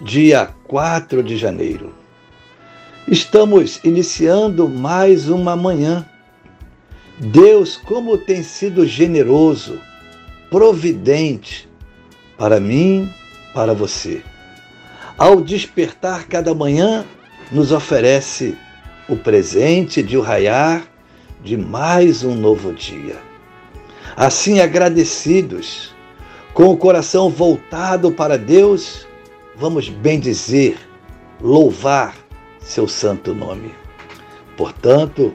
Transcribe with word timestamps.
dia 0.00 0.48
4 0.66 1.22
de 1.22 1.36
janeiro. 1.36 1.92
Estamos 3.06 3.80
iniciando 3.84 4.66
mais 4.66 5.28
uma 5.28 5.54
manhã. 5.54 6.06
Deus, 7.18 7.76
como 7.76 8.16
tem 8.16 8.42
sido 8.42 8.86
generoso, 8.86 9.78
providente 10.48 11.68
para 12.38 12.58
mim, 12.58 13.12
para 13.52 13.74
você. 13.74 14.22
Ao 15.18 15.42
despertar 15.42 16.26
cada 16.26 16.54
manhã, 16.54 17.04
nos 17.52 17.70
oferece 17.70 18.56
o 19.06 19.16
presente 19.16 20.02
de 20.02 20.16
o 20.16 20.22
raiar 20.22 20.84
de 21.44 21.58
mais 21.58 22.24
um 22.24 22.34
novo 22.34 22.72
dia. 22.72 23.18
Assim, 24.16 24.60
agradecidos, 24.60 25.94
com 26.54 26.68
o 26.68 26.76
coração 26.76 27.28
voltado 27.28 28.10
para 28.12 28.38
Deus, 28.38 29.06
vamos 29.60 29.90
bendizer, 29.90 30.78
louvar 31.38 32.16
seu 32.60 32.88
santo 32.88 33.34
nome. 33.34 33.74
Portanto, 34.56 35.34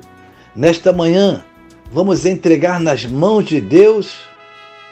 nesta 0.55 0.91
manhã, 0.91 1.45
vamos 1.91 2.25
entregar 2.25 2.79
nas 2.79 3.05
mãos 3.05 3.45
de 3.45 3.61
Deus 3.61 4.15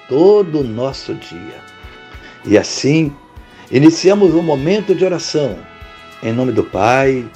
todo 0.07 0.59
o 0.59 0.63
nosso 0.63 1.15
dia. 1.15 1.59
E 2.45 2.57
assim, 2.57 3.11
iniciamos 3.71 4.35
um 4.35 4.43
momento 4.43 4.93
de 4.93 5.03
oração, 5.03 5.57
em 6.21 6.31
nome 6.31 6.51
do 6.51 6.63
Pai, 6.63 7.27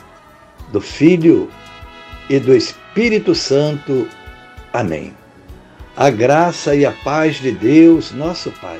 do 0.72 0.80
Filho 0.80 1.50
e 2.30 2.40
do 2.40 2.56
Espírito 2.56 3.34
Santo. 3.34 4.08
Amém. 4.72 5.16
A 5.95 6.12
graça 6.12 6.75
e 6.75 6.86
a 6.86 6.92
paz 6.92 7.38
de 7.38 7.52
Deus, 7.52 8.12
nosso 8.12 8.52
Pai 8.62 8.80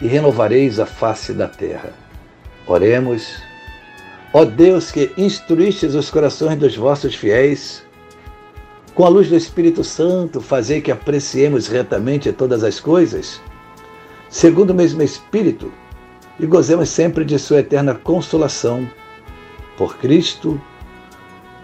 e 0.00 0.06
renovareis 0.06 0.80
a 0.80 0.86
face 0.86 1.32
da 1.32 1.46
terra. 1.46 1.92
Oremos. 2.66 3.42
Ó 4.32 4.44
Deus 4.44 4.90
que 4.90 5.12
instruístes 5.16 5.94
os 5.94 6.10
corações 6.10 6.56
dos 6.56 6.76
vossos 6.76 7.14
fiéis, 7.14 7.82
com 8.94 9.04
a 9.04 9.08
luz 9.08 9.28
do 9.28 9.36
Espírito 9.36 9.82
Santo, 9.82 10.40
fazei 10.40 10.80
que 10.80 10.90
apreciemos 10.90 11.66
retamente 11.66 12.32
todas 12.32 12.62
as 12.62 12.78
coisas, 12.78 13.40
segundo 14.28 14.70
o 14.70 14.74
mesmo 14.74 15.02
Espírito, 15.02 15.72
e 16.38 16.46
gozemos 16.46 16.88
sempre 16.88 17.24
de 17.24 17.38
Sua 17.38 17.58
eterna 17.58 17.94
consolação. 17.94 18.88
Por 19.76 19.96
Cristo, 19.96 20.60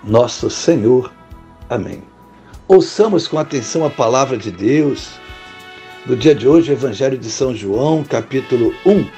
nosso 0.03 0.49
Senhor. 0.49 1.13
Amém. 1.69 2.03
Ouçamos 2.67 3.29
com 3.29 3.39
atenção 3.39 3.85
a 3.85 3.91
palavra 3.91 4.37
de 4.37 4.51
Deus 4.51 5.21
do 6.07 6.17
dia 6.17 6.37
de 6.37 6.47
hoje, 6.47 6.71
Evangelho 6.71 7.19
de 7.19 7.29
São 7.29 7.53
João, 7.53 8.05
capítulo 8.05 8.73
1, 8.87 9.09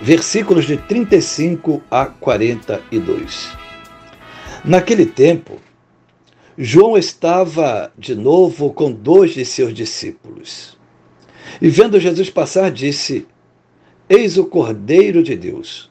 versículos 0.00 0.66
de 0.66 0.76
35 0.76 1.82
a 1.90 2.06
42. 2.06 3.48
Naquele 4.64 5.04
tempo, 5.04 5.58
João 6.56 6.96
estava 6.96 7.92
de 7.98 8.14
novo 8.14 8.72
com 8.72 8.92
dois 8.92 9.34
de 9.34 9.44
seus 9.44 9.74
discípulos. 9.74 10.78
E 11.60 11.68
vendo 11.68 11.98
Jesus 11.98 12.30
passar, 12.30 12.70
disse: 12.70 13.26
Eis 14.08 14.38
o 14.38 14.44
Cordeiro 14.44 15.24
de 15.24 15.34
Deus. 15.34 15.90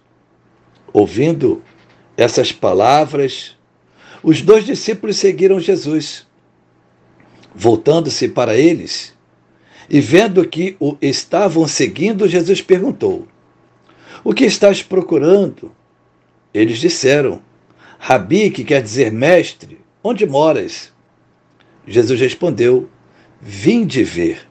Ouvindo 0.94 1.62
essas 2.16 2.54
palavras, 2.54 3.58
os 4.24 4.42
dois 4.42 4.66
discípulos 4.66 5.18
seguiram 5.18 5.60
Jesus. 5.60 6.26
Voltando-se 7.54 8.30
para 8.30 8.56
eles, 8.56 9.13
e 9.90 10.00
vendo 10.00 10.48
que 10.48 10.76
o 10.80 10.98
estavam 11.02 11.68
seguindo, 11.68 12.28
Jesus 12.28 12.62
perguntou: 12.62 13.28
O 14.24 14.34
que 14.34 14.46
estás 14.46 14.82
procurando? 14.82 15.72
Eles 16.54 16.80
disseram: 16.80 17.42
Rabi, 18.00 18.50
que 18.50 18.64
quer 18.64 18.82
dizer 18.82 19.12
mestre, 19.12 19.80
onde 20.04 20.26
moras? 20.26 20.92
Jesus 21.88 22.20
respondeu: 22.20 22.90
Vinde 23.42 24.04
ver. 24.04 24.48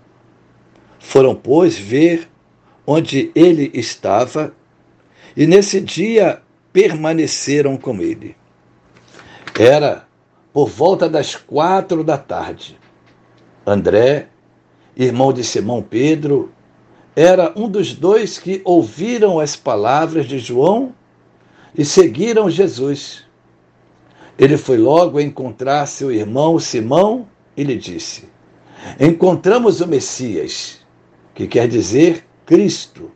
Foram, 0.99 1.35
pois, 1.35 1.77
ver 1.77 2.29
onde 2.87 3.31
ele 3.35 3.71
estava, 3.75 4.55
e 5.37 5.47
nesse 5.47 5.81
dia 5.81 6.43
permaneceram 6.73 7.77
com 7.77 8.01
ele. 8.01 8.37
Era 9.59 10.07
por 10.53 10.69
volta 10.69 11.09
das 11.09 11.35
quatro 11.35 12.05
da 12.05 12.19
tarde. 12.19 12.79
André 13.67 14.29
irmão 14.97 15.33
de 15.33 15.43
Simão 15.45 15.83
Pedro, 15.83 16.53
era 17.15 17.53
um 17.57 17.69
dos 17.69 17.95
dois 17.95 18.39
que 18.39 18.63
ouviram 18.65 19.39
as 19.39 19.55
palavras 19.55 20.27
de 20.27 20.39
João 20.39 20.95
e 21.77 21.85
seguiram 21.85 22.49
Jesus. 22.49 23.25
Ele 24.39 24.57
foi 24.57 24.79
logo 24.79 25.21
encontrar 25.21 25.87
seu 25.87 26.11
irmão 26.11 26.59
Simão 26.59 27.29
e 27.57 27.63
lhe 27.63 27.77
disse: 27.77 28.29
Encontramos 28.99 29.81
o 29.81 29.87
Messias, 29.87 30.81
que 31.35 31.47
quer 31.47 31.69
dizer 31.69 32.25
Cristo. 32.47 33.11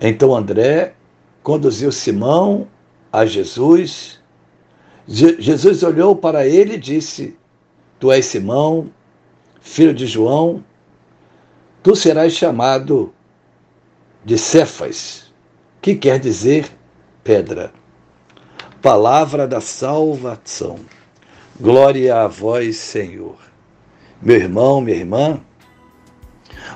Então 0.00 0.34
André 0.34 0.94
conduziu 1.42 1.90
Simão 1.90 2.68
a 3.12 3.26
Jesus. 3.26 4.20
Jesus 5.06 5.82
olhou 5.82 6.14
para 6.14 6.46
ele 6.46 6.74
e 6.74 6.78
disse: 6.78 7.36
Tu 7.98 8.12
és 8.12 8.26
Simão, 8.26 8.90
filho 9.66 9.92
de 9.92 10.06
João, 10.06 10.64
tu 11.82 11.96
serás 11.96 12.32
chamado 12.32 13.12
de 14.24 14.38
Cefas, 14.38 15.32
que 15.82 15.96
quer 15.96 16.20
dizer 16.20 16.70
pedra. 17.22 17.72
Palavra 18.80 19.46
da 19.46 19.60
salvação. 19.60 20.78
Glória 21.60 22.22
a 22.22 22.28
vós, 22.28 22.76
Senhor. 22.76 23.36
Meu 24.22 24.36
irmão, 24.36 24.80
minha 24.80 24.96
irmã, 24.96 25.40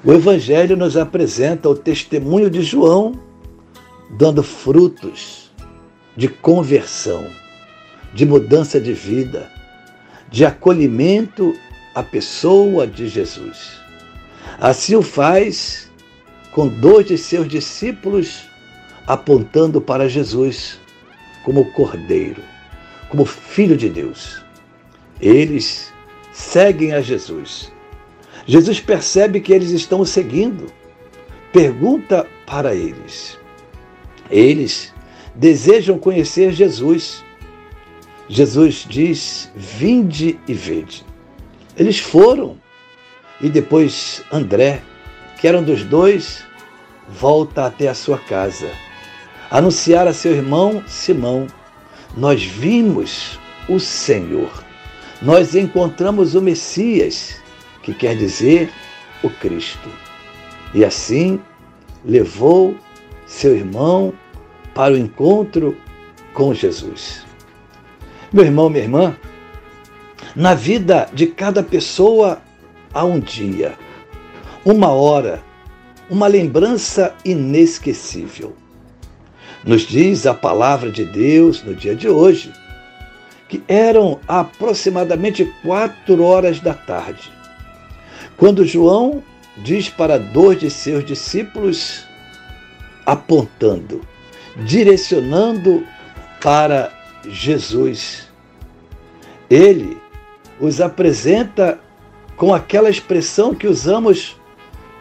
o 0.05 0.12
Evangelho 0.12 0.76
nos 0.76 0.97
apresenta 0.97 1.69
o 1.69 1.76
testemunho 1.76 2.50
de 2.50 2.61
João 2.61 3.19
dando 4.11 4.43
frutos 4.43 5.53
de 6.17 6.26
conversão, 6.26 7.25
de 8.12 8.26
mudança 8.26 8.81
de 8.81 8.93
vida, 8.93 9.49
de 10.29 10.44
acolhimento 10.44 11.55
a 11.94 12.02
pessoa 12.02 12.87
de 12.87 13.08
Jesus. 13.08 13.81
Assim 14.58 14.94
o 14.94 15.02
faz 15.02 15.90
com 16.52 16.69
dois 16.69 17.06
de 17.06 17.16
seus 17.16 17.48
discípulos 17.48 18.48
apontando 19.06 19.81
para 19.81 20.08
Jesus 20.08 20.78
como 21.44 21.70
Cordeiro, 21.72 22.42
como 23.08 23.25
Filho 23.25 23.76
de 23.76 23.88
Deus. 23.88 24.42
Eles 25.20 25.92
seguem 26.32 26.92
a 26.92 27.00
Jesus. 27.00 27.72
Jesus 28.46 28.81
percebe 28.81 29.40
que 29.40 29.52
eles 29.52 29.70
estão 29.70 30.04
seguindo. 30.04 30.66
Pergunta 31.52 32.26
para 32.46 32.75
eles. 32.75 33.38
Eles 34.31 34.94
desejam 35.34 35.98
conhecer 35.98 36.52
Jesus. 36.52 37.25
Jesus 38.28 38.87
diz: 38.88 39.50
Vinde 39.56 40.38
e 40.46 40.54
vede. 40.54 41.10
Eles 41.76 41.99
foram. 41.99 42.56
E 43.40 43.49
depois 43.49 44.22
André, 44.31 44.82
que 45.38 45.49
era 45.49 45.58
um 45.58 45.62
dos 45.62 45.82
dois, 45.82 46.44
volta 47.08 47.67
até 47.67 47.88
a 47.88 47.94
sua 47.94 48.19
casa 48.19 48.70
anunciar 49.50 50.06
a 50.06 50.14
seu 50.14 50.32
irmão 50.32 50.82
Simão: 50.87 51.46
Nós 52.17 52.44
vimos 52.44 53.38
o 53.69 53.81
Senhor. 53.81 54.64
Nós 55.20 55.55
encontramos 55.55 56.34
o 56.34 56.40
Messias, 56.40 57.40
que 57.82 57.93
quer 57.93 58.16
dizer 58.16 58.70
o 59.23 59.28
Cristo. 59.28 59.90
E 60.73 60.84
assim 60.84 61.38
levou 62.05 62.75
seu 63.26 63.55
irmão 63.55 64.14
para 64.73 64.94
o 64.94 64.96
encontro 64.96 65.76
com 66.32 66.55
Jesus. 66.55 67.26
Meu 68.32 68.44
irmão, 68.44 68.70
minha 68.70 68.84
irmã, 68.84 69.16
na 70.40 70.54
vida 70.54 71.06
de 71.12 71.26
cada 71.26 71.62
pessoa 71.62 72.40
há 72.94 73.04
um 73.04 73.20
dia, 73.20 73.75
uma 74.64 74.88
hora, 74.88 75.42
uma 76.08 76.26
lembrança 76.26 77.14
inesquecível. 77.22 78.56
Nos 79.62 79.82
diz 79.82 80.26
a 80.26 80.32
palavra 80.32 80.90
de 80.90 81.04
Deus 81.04 81.62
no 81.62 81.75
dia 81.75 81.94
de 81.94 82.08
hoje 82.08 82.54
que 83.50 83.62
eram 83.69 84.19
aproximadamente 84.26 85.44
quatro 85.62 86.22
horas 86.22 86.58
da 86.58 86.72
tarde, 86.72 87.31
quando 88.38 88.64
João 88.64 89.22
diz 89.58 89.90
para 89.90 90.19
dois 90.19 90.58
de 90.58 90.70
seus 90.70 91.04
discípulos, 91.04 92.06
apontando, 93.04 94.00
direcionando 94.64 95.87
para 96.40 96.90
Jesus. 97.28 98.26
Ele 99.50 100.00
os 100.61 100.81
apresenta 100.81 101.81
com 102.37 102.55
aquela 102.55 102.91
expressão 102.91 103.55
que 103.55 103.67
usamos 103.67 104.37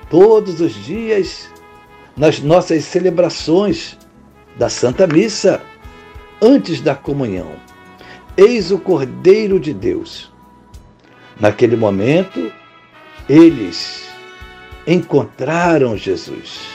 todos 0.09 0.61
os 0.61 0.73
dias 0.73 1.49
nas 2.15 2.39
nossas 2.39 2.85
celebrações 2.85 3.97
da 4.57 4.69
Santa 4.69 5.05
Missa 5.05 5.61
antes 6.41 6.81
da 6.81 6.95
comunhão. 6.95 7.51
Eis 8.35 8.71
o 8.71 8.79
Cordeiro 8.79 9.59
de 9.59 9.73
Deus. 9.73 10.31
Naquele 11.39 11.75
momento, 11.75 12.51
eles 13.27 14.09
encontraram 14.87 15.95
Jesus 15.95 16.67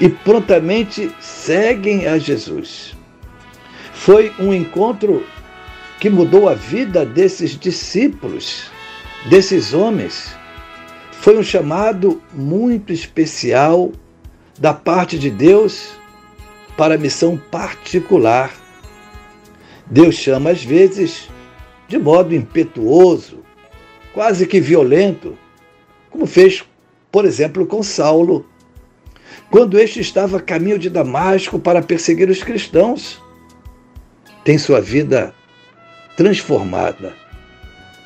e 0.00 0.08
prontamente 0.08 1.12
seguem 1.20 2.06
a 2.06 2.18
Jesus. 2.18 2.96
Foi 3.92 4.32
um 4.38 4.52
encontro 4.54 5.24
que 6.00 6.08
mudou 6.08 6.48
a 6.48 6.54
vida 6.54 7.04
desses 7.04 7.58
discípulos, 7.58 8.70
desses 9.28 9.74
homens. 9.74 10.36
Foi 11.12 11.36
um 11.36 11.42
chamado 11.42 12.22
muito 12.32 12.92
especial 12.92 13.90
da 14.58 14.72
parte 14.72 15.18
de 15.18 15.30
Deus 15.30 15.90
para 16.76 16.96
missão 16.96 17.36
particular. 17.36 18.52
Deus 19.86 20.14
chama 20.14 20.50
às 20.50 20.62
vezes 20.62 21.28
de 21.88 21.98
modo 21.98 22.34
impetuoso, 22.34 23.38
quase 24.12 24.46
que 24.46 24.60
violento, 24.60 25.36
como 26.10 26.26
fez, 26.26 26.62
por 27.10 27.24
exemplo, 27.24 27.66
com 27.66 27.82
Saulo, 27.82 28.46
quando 29.50 29.78
este 29.78 29.98
estava 29.98 30.36
a 30.36 30.42
caminho 30.42 30.78
de 30.78 30.90
Damasco 30.90 31.58
para 31.58 31.82
perseguir 31.82 32.28
os 32.28 32.42
cristãos. 32.42 33.20
Tem 34.44 34.58
sua 34.58 34.80
vida 34.80 35.34
transformada, 36.18 37.14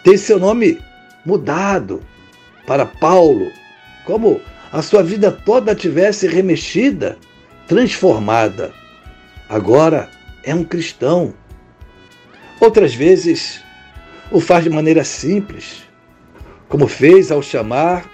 tem 0.04 0.18
seu 0.18 0.38
nome 0.38 0.78
mudado 1.24 2.02
para 2.66 2.84
Paulo, 2.84 3.50
como 4.04 4.38
a 4.70 4.82
sua 4.82 5.02
vida 5.02 5.32
toda 5.32 5.74
tivesse 5.74 6.26
remexida, 6.26 7.16
transformada. 7.66 8.70
Agora 9.48 10.10
é 10.44 10.54
um 10.54 10.62
cristão. 10.62 11.32
Outras 12.60 12.94
vezes 12.94 13.62
o 14.30 14.40
faz 14.40 14.64
de 14.64 14.68
maneira 14.68 15.04
simples, 15.04 15.82
como 16.68 16.86
fez 16.86 17.32
ao 17.32 17.40
chamar 17.40 18.04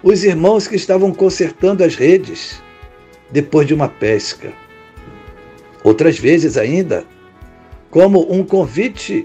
os 0.00 0.22
irmãos 0.22 0.68
que 0.68 0.76
estavam 0.76 1.12
consertando 1.12 1.82
as 1.82 1.96
redes 1.96 2.62
depois 3.32 3.66
de 3.66 3.74
uma 3.74 3.88
pesca. 3.88 4.52
Outras 5.82 6.20
vezes 6.20 6.56
ainda, 6.56 7.04
como 7.94 8.26
um 8.28 8.42
convite 8.42 9.24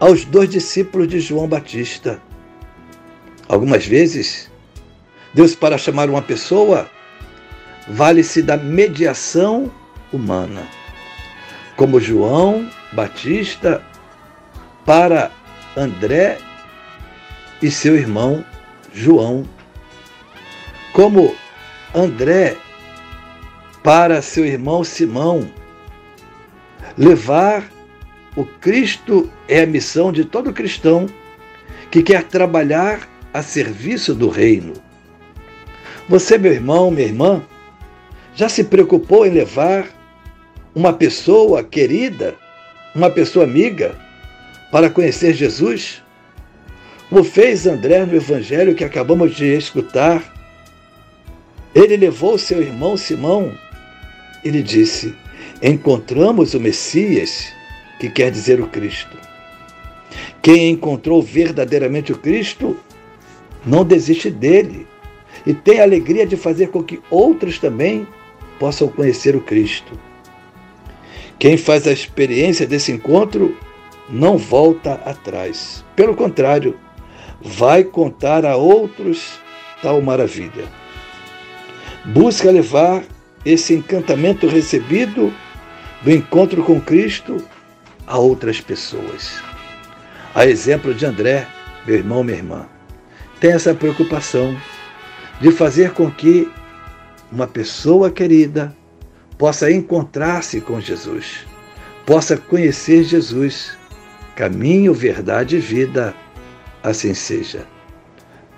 aos 0.00 0.24
dois 0.24 0.50
discípulos 0.50 1.06
de 1.06 1.20
João 1.20 1.46
Batista. 1.46 2.20
Algumas 3.46 3.86
vezes, 3.86 4.50
Deus, 5.32 5.54
para 5.54 5.78
chamar 5.78 6.10
uma 6.10 6.20
pessoa, 6.20 6.90
vale-se 7.86 8.42
da 8.42 8.56
mediação 8.56 9.70
humana, 10.12 10.66
como 11.76 12.00
João 12.00 12.68
Batista 12.92 13.80
para 14.84 15.30
André 15.76 16.38
e 17.62 17.70
seu 17.70 17.94
irmão 17.94 18.44
João, 18.92 19.44
como 20.92 21.32
André 21.94 22.56
para 23.84 24.20
seu 24.20 24.44
irmão 24.44 24.82
Simão, 24.82 25.48
levar 26.98 27.72
o 28.36 28.44
Cristo 28.44 29.30
é 29.48 29.62
a 29.62 29.66
missão 29.66 30.10
de 30.10 30.24
todo 30.24 30.52
cristão 30.52 31.06
que 31.90 32.02
quer 32.02 32.24
trabalhar 32.24 33.08
a 33.32 33.42
serviço 33.42 34.14
do 34.14 34.28
reino. 34.28 34.72
Você, 36.08 36.36
meu 36.36 36.52
irmão, 36.52 36.90
minha 36.90 37.06
irmã, 37.06 37.42
já 38.34 38.48
se 38.48 38.64
preocupou 38.64 39.24
em 39.24 39.30
levar 39.30 39.88
uma 40.74 40.92
pessoa 40.92 41.62
querida, 41.62 42.34
uma 42.94 43.08
pessoa 43.08 43.44
amiga, 43.44 43.96
para 44.72 44.90
conhecer 44.90 45.32
Jesus? 45.32 46.02
Como 47.08 47.22
fez 47.22 47.66
André 47.66 48.04
no 48.04 48.16
evangelho 48.16 48.74
que 48.74 48.82
acabamos 48.82 49.36
de 49.36 49.46
escutar. 49.56 50.34
Ele 51.72 51.96
levou 51.96 52.36
seu 52.38 52.60
irmão 52.60 52.96
Simão 52.96 53.52
e 54.44 54.50
lhe 54.50 54.62
disse: 54.62 55.14
Encontramos 55.62 56.54
o 56.54 56.60
Messias, 56.60 57.52
que 57.98 58.08
quer 58.08 58.30
dizer 58.30 58.60
o 58.60 58.66
Cristo. 58.66 59.16
Quem 60.42 60.70
encontrou 60.70 61.22
verdadeiramente 61.22 62.12
o 62.12 62.18
Cristo 62.18 62.76
não 63.64 63.84
desiste 63.84 64.30
dele 64.30 64.86
e 65.46 65.54
tem 65.54 65.80
a 65.80 65.84
alegria 65.84 66.26
de 66.26 66.36
fazer 66.36 66.68
com 66.68 66.82
que 66.82 67.00
outros 67.10 67.58
também 67.58 68.06
possam 68.58 68.88
conhecer 68.88 69.34
o 69.34 69.40
Cristo. 69.40 69.98
Quem 71.38 71.56
faz 71.56 71.86
a 71.86 71.92
experiência 71.92 72.66
desse 72.66 72.92
encontro 72.92 73.56
não 74.08 74.36
volta 74.36 74.94
atrás. 75.04 75.84
Pelo 75.96 76.14
contrário, 76.14 76.78
vai 77.40 77.84
contar 77.84 78.44
a 78.44 78.56
outros 78.56 79.38
tal 79.82 80.00
maravilha. 80.00 80.64
Busca 82.06 82.50
levar 82.50 83.04
esse 83.44 83.74
encantamento 83.74 84.46
recebido 84.46 85.32
do 86.02 86.10
encontro 86.10 86.62
com 86.62 86.80
Cristo 86.80 87.42
a 88.06 88.18
outras 88.18 88.60
pessoas. 88.60 89.42
A 90.34 90.46
exemplo 90.46 90.94
de 90.94 91.06
André, 91.06 91.46
meu 91.86 91.96
irmão, 91.96 92.24
minha 92.24 92.38
irmã, 92.38 92.66
tem 93.40 93.52
essa 93.52 93.74
preocupação 93.74 94.56
de 95.40 95.50
fazer 95.50 95.92
com 95.92 96.10
que 96.10 96.50
uma 97.30 97.46
pessoa 97.46 98.10
querida 98.10 98.74
possa 99.36 99.70
encontrar-se 99.70 100.60
com 100.60 100.80
Jesus, 100.80 101.44
possa 102.06 102.36
conhecer 102.36 103.04
Jesus, 103.04 103.76
caminho, 104.36 104.94
verdade 104.94 105.56
e 105.56 105.60
vida 105.60 106.14
assim 106.82 107.14
seja. 107.14 107.66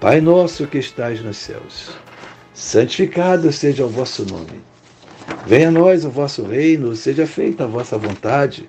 Pai 0.00 0.21
nosso 0.21 0.67
que 0.67 0.79
estais 0.79 1.23
nos 1.23 1.38
céus, 1.38 1.91
santificado 2.53 3.50
seja 3.50 3.85
o 3.85 3.88
vosso 3.88 4.26
nome. 4.26 4.61
Venha 5.47 5.69
a 5.69 5.73
nós 5.73 6.05
o 6.05 6.11
vosso 6.11 6.45
reino, 6.45 6.95
seja 6.95 7.26
feita 7.26 7.65
a 7.65 7.67
vossa 7.67 7.97
vontade, 7.97 8.69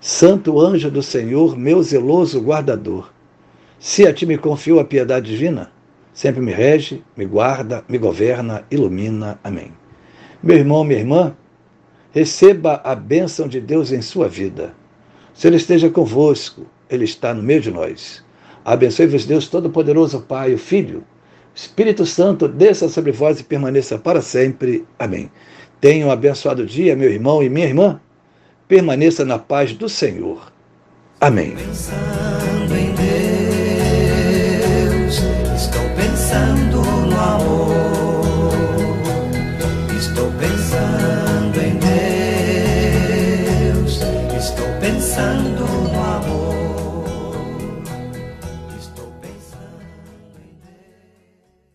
Santo 0.00 0.60
anjo 0.60 0.90
do 0.90 1.02
Senhor, 1.02 1.56
meu 1.56 1.82
zeloso 1.82 2.40
guardador, 2.40 3.12
se 3.78 4.06
a 4.06 4.12
ti 4.12 4.26
me 4.26 4.38
confio 4.38 4.78
a 4.78 4.84
piedade 4.84 5.30
divina, 5.30 5.70
sempre 6.12 6.40
me 6.40 6.52
rege, 6.52 7.02
me 7.16 7.24
guarda, 7.24 7.84
me 7.88 7.98
governa, 7.98 8.64
ilumina. 8.70 9.38
Amém. 9.42 9.72
Meu 10.42 10.56
irmão, 10.56 10.84
minha 10.84 10.98
irmã, 10.98 11.36
Receba 12.10 12.80
a 12.84 12.94
bênção 12.94 13.46
de 13.46 13.60
Deus 13.60 13.92
em 13.92 14.00
sua 14.00 14.28
vida. 14.28 14.74
Se 15.34 15.46
Ele 15.46 15.56
esteja 15.56 15.90
convosco, 15.90 16.66
Ele 16.88 17.04
está 17.04 17.34
no 17.34 17.42
meio 17.42 17.60
de 17.60 17.70
nós. 17.70 18.24
Abençoe-vos, 18.64 19.26
Deus 19.26 19.46
Todo-Poderoso, 19.46 20.22
Pai, 20.22 20.54
o 20.54 20.58
Filho, 20.58 21.04
Espírito 21.54 22.06
Santo, 22.06 22.48
desça 22.48 22.88
sobre 22.88 23.12
vós 23.12 23.40
e 23.40 23.44
permaneça 23.44 23.98
para 23.98 24.22
sempre. 24.22 24.86
Amém. 24.98 25.30
Tenha 25.80 26.06
um 26.06 26.10
abençoado 26.10 26.64
dia, 26.64 26.96
meu 26.96 27.10
irmão 27.10 27.42
e 27.42 27.50
minha 27.50 27.66
irmã. 27.66 28.00
Permaneça 28.68 29.24
na 29.24 29.38
paz 29.38 29.72
do 29.72 29.88
Senhor. 29.88 30.52
Amém. 31.18 31.56